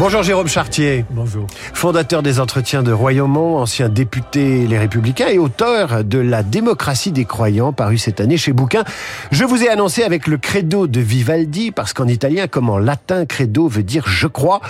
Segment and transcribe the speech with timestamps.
[0.00, 1.04] Bonjour Jérôme Chartier.
[1.10, 1.46] Bonjour.
[1.74, 7.26] Fondateur des entretiens de Royaumont, ancien député Les Républicains et auteur de La démocratie des
[7.26, 8.82] croyants, paru cette année chez Bouquin.
[9.30, 13.26] Je vous ai annoncé avec le credo de Vivaldi, parce qu'en italien comme en latin,
[13.26, 14.62] credo veut dire je crois.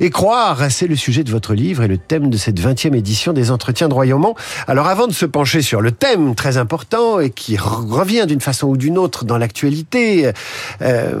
[0.00, 3.34] Et croire, c'est le sujet de votre livre et le thème de cette 20e édition
[3.34, 4.34] des entretiens de Royaumont.
[4.66, 8.68] Alors avant de se pencher sur le thème très important et qui revient d'une façon
[8.68, 10.32] ou d'une autre dans l'actualité,
[10.80, 11.20] euh,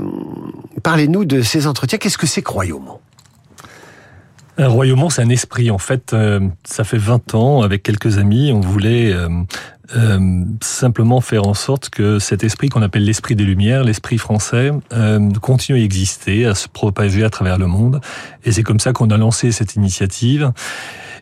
[0.82, 1.98] parlez-nous de ces entretiens.
[1.98, 3.00] Qu'est-ce que c'est que Royaumont?
[4.58, 5.70] Un royaume, c'est un esprit.
[5.70, 9.28] En fait, euh, ça fait 20 ans, avec quelques amis, on voulait euh,
[9.96, 14.70] euh, simplement faire en sorte que cet esprit qu'on appelle l'esprit des Lumières, l'esprit français,
[15.40, 18.00] continue à exister, à se propager à travers le monde.
[18.44, 20.52] Et c'est comme ça qu'on a lancé cette initiative.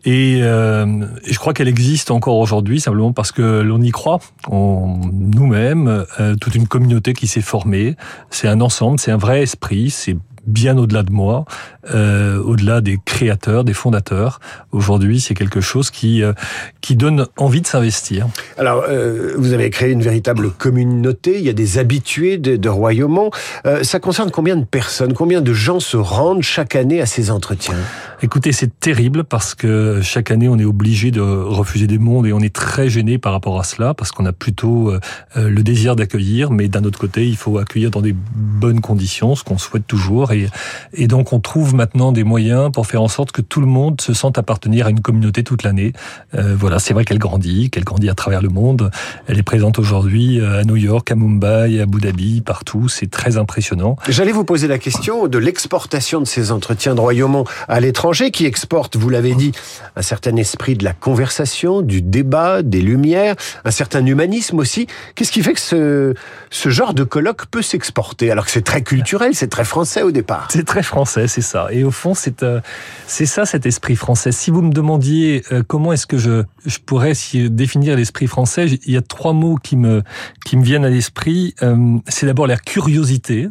[0.05, 4.21] Et, je crois qu'elle existe encore aujourd'hui simplement parce que l'on y croit,
[4.51, 6.05] nous-mêmes,
[6.41, 7.97] toute une communauté qui s'est formée.
[8.31, 10.17] C'est un ensemble, c'est un vrai esprit, c'est
[10.49, 11.45] bien au-delà de moi,
[11.95, 14.41] euh, au-delà des créateurs, des fondateurs.
[14.73, 16.33] Aujourd'hui, c'est quelque chose qui euh,
[16.81, 18.27] qui donne envie de s'investir.
[18.57, 21.39] Alors, euh, vous avez créé une véritable communauté.
[21.39, 23.31] Il y a des habitués de, de Royaumont.
[23.67, 25.13] Euh, ça concerne combien de personnes?
[25.13, 27.77] Combien de gens se rendent chaque année à ces entretiens?
[28.23, 32.33] Écoutez, c'est terrible parce que chaque année, on est obligé de refuser des mondes et
[32.33, 34.99] on est très gêné par rapport à cela parce qu'on a plutôt euh,
[35.37, 39.45] le désir d'accueillir, mais d'un autre côté, il faut accueillir dans des bonnes conditions, ce
[39.45, 40.33] qu'on souhaite toujours.
[40.33, 40.49] Et,
[40.95, 44.01] et donc, on trouve maintenant des moyens pour faire en sorte que tout le monde
[44.01, 45.93] se sente appartenir à une communauté toute l'année.
[46.35, 48.91] Euh, voilà, c'est vrai qu'elle grandit, qu'elle grandit à travers le monde.
[49.29, 52.89] Elle est présente aujourd'hui euh, à New York, à Mumbai, à Abu Dhabi, partout.
[52.89, 53.95] C'est très impressionnant.
[54.09, 58.45] J'allais vous poser la question de l'exportation de ces entretiens de Royaumont à l'étranger, qui
[58.45, 59.53] exporte, vous l'avez dit,
[59.95, 64.89] un certain esprit de la conversation, du débat, des lumières, un certain humanisme aussi.
[65.15, 66.15] Qu'est-ce qui fait que ce,
[66.51, 70.11] ce genre de colloque peut s'exporter alors que c'est très culturel, c'est très français au
[70.11, 70.49] départ?
[70.51, 71.68] C'est très français, c'est ça.
[71.71, 72.61] Et au fond, c'est euh,
[73.07, 74.33] ça cet esprit français.
[74.33, 77.13] Si vous me demandiez euh, comment est-ce que je, je pourrais
[77.51, 80.03] définir l'esprit français, il y a trois mots qui me,
[80.45, 81.55] qui me viennent à l'esprit.
[81.63, 83.49] Euh, c'est d'abord la curiosité.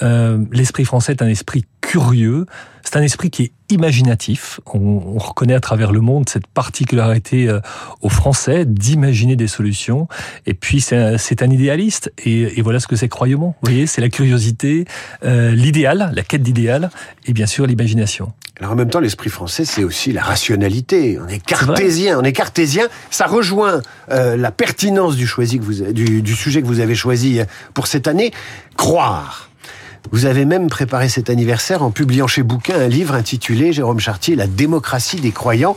[0.00, 2.46] l'esprit français est un esprit curieux.
[2.82, 4.60] C'est un esprit qui est imaginatif.
[4.72, 7.60] On, reconnaît à travers le monde cette particularité euh,
[8.00, 10.08] aux Français d'imaginer des solutions.
[10.46, 10.96] Et puis c'est
[11.42, 12.12] un, idéaliste.
[12.24, 13.56] Et, voilà ce que c'est croyement.
[13.62, 14.84] Vous voyez, c'est la curiosité,
[15.24, 16.90] euh, l'idéal, la quête d'idéal,
[17.26, 18.32] et bien sûr l'imagination.
[18.58, 21.18] Alors en même temps, l'esprit français, c'est aussi la rationalité.
[21.20, 22.88] On est cartésien, on est cartésien.
[23.10, 23.80] Ça rejoint
[24.10, 27.40] euh, la pertinence du, choisi que vous, du, du sujet que vous avez choisi
[27.74, 28.32] pour cette année.
[28.76, 29.45] Croire.
[30.12, 34.36] Vous avez même préparé cet anniversaire en publiant chez Bouquin un livre intitulé, Jérôme Chartier,
[34.36, 35.76] La démocratie des croyants.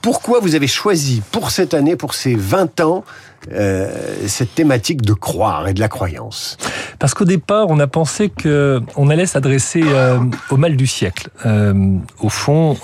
[0.00, 3.04] Pourquoi vous avez choisi pour cette année, pour ces 20 ans,
[3.52, 3.88] euh,
[4.26, 6.58] cette thématique de croire et de la croyance?
[6.98, 10.18] Parce qu'au départ, on a pensé que on allait s'adresser euh,
[10.50, 11.28] au mal du siècle.
[11.46, 12.76] Euh, au fond,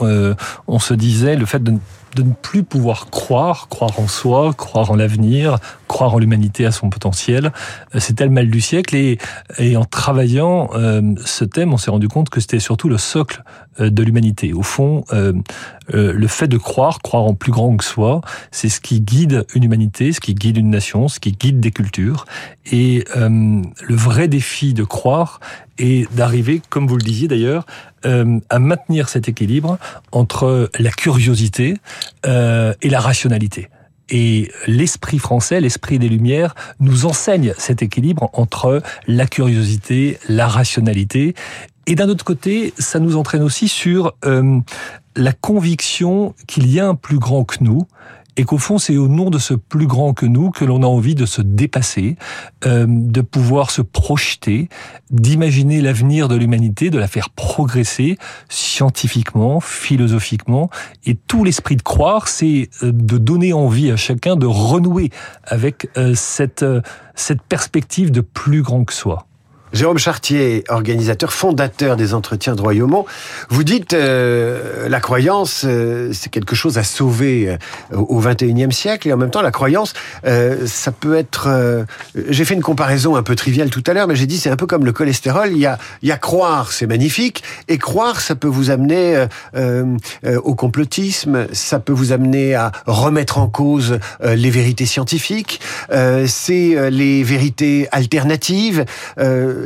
[0.69, 1.75] on se disait le fait de
[2.14, 6.72] de ne plus pouvoir croire, croire en soi, croire en l'avenir, croire en l'humanité à
[6.72, 7.52] son potentiel.
[7.94, 9.19] Euh, c'était le mal du siècle et,
[9.58, 13.42] et en travaillant euh, ce thème, on s'est rendu compte que c'était surtout le socle
[13.80, 14.52] euh, de l'humanité.
[14.52, 15.04] Au fond,
[15.91, 18.20] le fait de croire, croire en plus grand que soi,
[18.50, 21.70] c'est ce qui guide une humanité, ce qui guide une nation, ce qui guide des
[21.70, 22.26] cultures.
[22.70, 25.41] Et le vrai défi de croire
[25.78, 27.66] est d'arriver, comme vous le disiez d'ailleurs,
[28.05, 29.78] à maintenir cet équilibre
[30.12, 31.78] entre la curiosité
[32.25, 33.69] et la rationalité.
[34.11, 41.34] Et l'esprit français, l'esprit des Lumières, nous enseigne cet équilibre entre la curiosité, la rationalité.
[41.87, 44.60] Et d'un autre côté, ça nous entraîne aussi sur euh,
[45.16, 47.87] la conviction qu'il y a un plus grand que nous
[48.38, 50.87] et qu'au fond, c'est au nom de ce plus grand que nous que l'on a
[50.87, 52.16] envie de se dépasser,
[52.65, 54.69] euh, de pouvoir se projeter,
[55.10, 58.16] d'imaginer l'avenir de l'humanité, de la faire progresser
[58.48, 60.71] scientifiquement, philosophiquement.
[61.04, 65.10] Et tout l'esprit de croire, c'est euh, de donner envie à chacun de renouer
[65.44, 66.65] avec euh, cette,
[67.16, 69.28] cette perspective de plus grand que soi.
[69.72, 73.04] Jérôme Chartier, organisateur, fondateur des entretiens de Royaumont,
[73.50, 79.09] vous dites euh, la croyance, euh, c'est quelque chose à sauver euh, au XXIe siècle,
[79.09, 79.92] et en même temps, la croyance,
[80.26, 81.48] euh, ça peut être...
[82.28, 84.56] j'ai fait une comparaison un peu triviale tout à l'heure, mais j'ai dit c'est un
[84.56, 88.21] peu comme le cholestérol, il y a, il y a croire, c'est magnifique, et croire,
[88.21, 89.26] ça peut vous amener
[90.24, 95.60] au complotisme, ça peut vous amener à remettre en cause les vérités scientifiques,
[96.26, 98.84] c'est les vérités alternatives,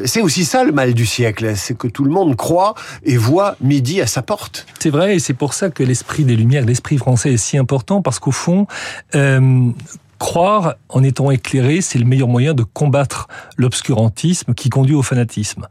[0.04, 2.74] c'est aussi ça le mal du siècle, c'est que tout le monde croit
[3.04, 4.66] et voit midi à sa porte.
[4.78, 8.02] C'est vrai, et c'est pour ça que l'esprit des Lumières, l'esprit français est si important,
[8.02, 8.66] parce qu'au fond,
[9.14, 9.70] euh,
[10.22, 15.66] croire en étant éclairé, c'est le meilleur moyen de combattre l'obscurantisme qui conduit au fanatisme.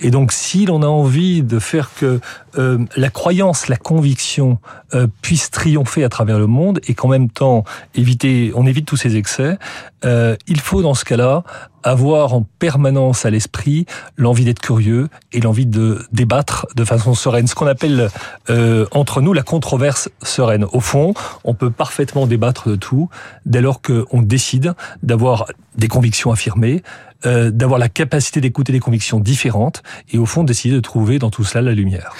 [0.00, 2.20] Et donc, si l'on a envie de faire que
[2.58, 4.58] euh, la croyance, la conviction
[4.94, 7.64] euh, puisse triompher à travers le monde et qu'en même temps
[7.94, 9.58] éviter, on évite tous ces excès,
[10.04, 11.42] euh, il faut dans ce cas-là
[11.82, 17.46] avoir en permanence à l'esprit l'envie d'être curieux et l'envie de débattre de façon sereine.
[17.46, 18.10] Ce qu'on appelle
[18.50, 20.66] euh, entre nous la controverse sereine.
[20.72, 21.14] Au fond,
[21.44, 23.08] on peut parfaitement débattre de tout
[23.44, 25.46] dès lors qu'on décide d'avoir
[25.76, 26.82] des convictions affirmées,
[27.24, 29.82] euh, d'avoir la capacité d'écouter des convictions différentes
[30.12, 32.12] et au fond d'essayer de trouver dans tout cela la lumière.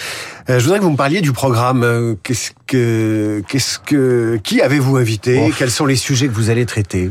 [0.48, 1.82] Euh, je voudrais que vous me parliez du programme.
[1.82, 5.50] Euh, qu'est-ce que, qu'est-ce que, qui avez-vous invité?
[5.58, 7.10] Quels sont les sujets que vous allez traiter?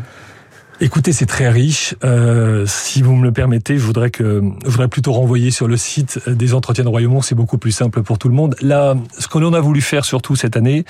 [0.81, 1.95] Écoutez, c'est très riche.
[2.03, 5.77] Euh, si vous me le permettez, je voudrais que je voudrais plutôt renvoyer sur le
[5.77, 7.21] site des entretiens de Royaumont.
[7.21, 8.57] C'est beaucoup plus simple pour tout le monde.
[8.59, 10.83] Là, ce que l'on a voulu faire surtout cette année,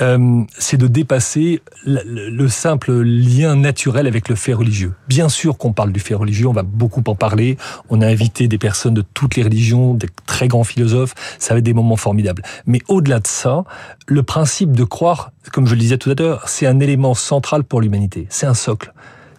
[0.00, 4.92] euh, c'est de dépasser le, le, simple lien naturel avec le fait religieux.
[5.08, 7.56] Bien sûr qu'on parle du fait religieux, on va beaucoup en parler.
[7.90, 11.14] On a invité des personnes de toutes les religions, des très grands philosophes.
[11.40, 12.44] Ça va être des moments formidables.
[12.66, 13.64] Mais au-delà de ça,
[14.06, 17.64] le principe de croire, comme je le disais tout à l'heure, c'est un élément central
[17.64, 18.28] pour l'humanité.
[18.30, 18.92] C'est un socle.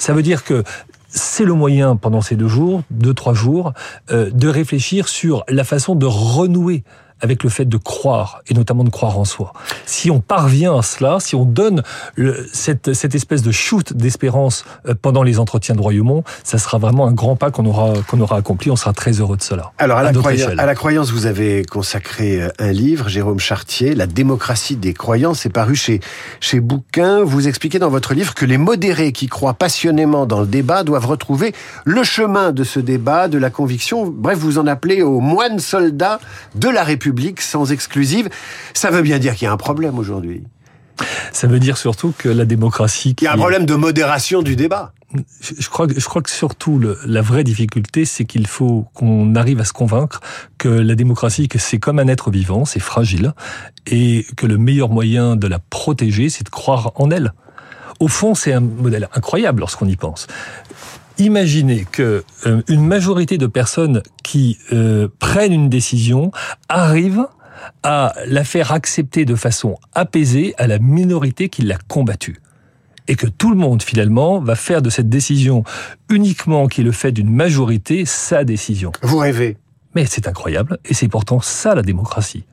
[0.03, 0.65] Ça veut dire que
[1.07, 3.71] c'est le moyen pendant ces deux jours, deux, trois jours,
[4.11, 6.83] euh, de réfléchir sur la façon de renouer
[7.24, 9.54] avec le fait de croire, et notamment de croire en soi.
[9.86, 11.81] Si on parvient à cela, si on donne
[12.16, 16.78] le, cette, cette, espèce de shoot d'espérance euh, pendant les entretiens de Royaumont, ça sera
[16.78, 18.70] vraiment un grand pas qu'on aura, qu'on aura accompli.
[18.72, 19.72] On sera très heureux de cela.
[19.78, 23.40] Alors, à, à, la croyance, à, la croyance, vous avez consacré euh, un livre, Jérôme
[23.40, 26.02] Chartier, La démocratie des croyances, c'est paru chez,
[26.42, 27.24] chez Bouquin.
[27.24, 31.08] Vous expliquez dans votre livre que les modérés qui croient passionnément dans le débat doivent
[31.08, 31.54] retrouver
[31.86, 34.06] le chemin de ce débat, de la conviction.
[34.06, 36.20] Bref, vous en appelez aux moines soldats
[36.56, 38.30] de la République sans exclusive.
[38.74, 40.44] Ça veut bien dire qu'il y a un problème aujourd'hui.
[41.31, 43.15] Ça veut dire surtout que la démocratie...
[43.19, 44.94] Il y a un problème de modération du débat.
[45.42, 49.60] Je crois, je crois que surtout le, la vraie difficulté, c'est qu'il faut qu'on arrive
[49.60, 50.21] à se convaincre
[50.57, 53.33] que la démocratie, que c'est comme un être vivant, c'est fragile,
[53.86, 57.33] et que le meilleur moyen de la protéger, c'est de croire en elle.
[58.00, 60.27] Au fond, c'est un modèle incroyable lorsqu'on y pense.
[61.19, 66.31] Imaginez que euh, une majorité de personnes qui euh, prennent une décision
[66.69, 67.27] arrivent
[67.83, 72.42] à la faire accepter de façon apaisée à la minorité qui l'a combattue.
[73.07, 75.63] Et que tout le monde, finalement, va faire de cette décision
[76.10, 78.92] uniquement qui est le fait d'une majorité sa décision.
[79.01, 79.57] Vous rêvez.
[79.95, 82.45] Mais c'est incroyable, et c'est pourtant ça la démocratie.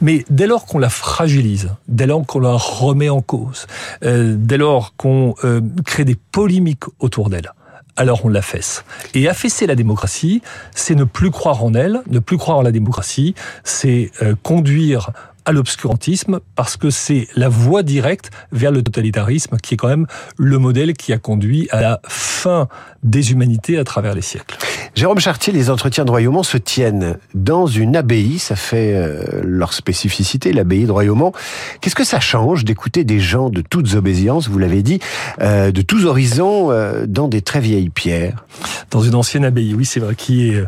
[0.00, 3.66] Mais dès lors qu'on la fragilise, dès lors qu'on la remet en cause,
[4.04, 7.52] euh, dès lors qu'on euh, crée des polémiques autour d'elle,
[7.96, 8.84] alors on l'affaisse.
[9.14, 10.42] Et affaisser la démocratie,
[10.74, 13.34] c'est ne plus croire en elle, ne plus croire en la démocratie,
[13.64, 15.10] c'est euh, conduire
[15.46, 20.06] à l'obscurantisme parce que c'est la voie directe vers le totalitarisme qui est quand même
[20.36, 22.68] le modèle qui a conduit à la fin
[23.04, 24.58] des humanités à travers les siècles.
[24.96, 29.72] Jérôme Chartier, les entretiens de Royaumont se tiennent dans une abbaye, ça fait euh, leur
[29.72, 31.32] spécificité, l'abbaye de Royaumont.
[31.80, 34.98] Qu'est-ce que ça change d'écouter des gens de toutes obédiences, vous l'avez dit,
[35.40, 38.44] euh, de tous horizons, euh, dans des très vieilles pierres?
[38.90, 40.64] Dans une ancienne abbaye, oui, c'est vrai, qui est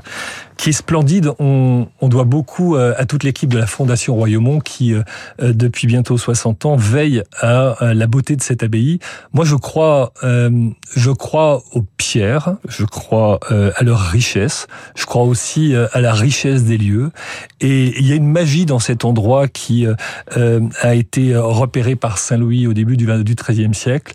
[0.59, 1.31] qui est splendide.
[1.39, 5.03] On, on doit beaucoup euh, à toute l'équipe de la Fondation Royaumont qui, euh,
[5.41, 8.99] euh, depuis bientôt 60 ans, veille à la beauté de cette abbaye.
[9.33, 14.67] Moi, je crois, je crois aux pierres, je crois à leur richesse,
[14.97, 17.13] je crois aussi à la richesse des lieux.
[17.61, 19.87] Et il y a une magie dans cet endroit qui
[20.35, 24.15] a été repéré par Saint-Louis au début du XIIIe siècle,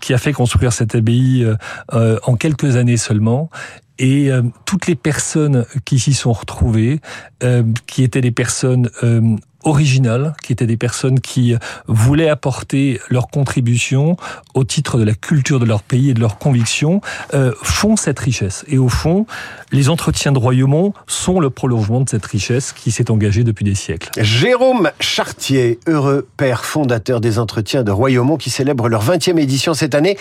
[0.00, 1.46] qui a fait construire cette abbaye
[1.92, 3.50] en quelques années seulement
[3.98, 7.00] et euh, toutes les personnes qui s'y sont retrouvées,
[7.42, 11.54] euh, qui étaient des personnes euh, originales, qui étaient des personnes qui
[11.86, 14.16] voulaient apporter leur contribution
[14.54, 17.00] au titre de la culture de leur pays et de leurs convictions,
[17.34, 18.64] euh, font cette richesse.
[18.68, 19.26] Et au fond,
[19.72, 23.74] les entretiens de Royaumont sont le prolongement de cette richesse qui s'est engagée depuis des
[23.74, 24.10] siècles.
[24.22, 29.94] Jérôme Chartier, heureux père fondateur des entretiens de Royaumont qui célèbre leur 20e édition cette
[29.94, 30.16] année.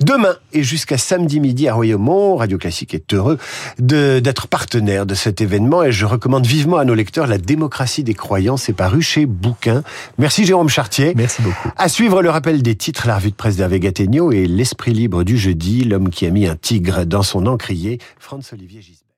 [0.00, 3.38] Demain et jusqu'à samedi midi à Royaumont, Radio Classique est heureux
[3.78, 8.14] d'être partenaire de cet événement et je recommande vivement à nos lecteurs La démocratie des
[8.14, 9.82] croyances paru chez Bouquin.
[10.18, 11.12] Merci Jérôme Chartier.
[11.16, 11.70] Merci beaucoup.
[11.76, 15.24] À suivre le rappel des titres, la revue de presse d'Hervé Gattegno et l'esprit libre
[15.24, 19.09] du jeudi, l'homme qui a mis un tigre dans son encrier, Franz-Olivier Gisbert.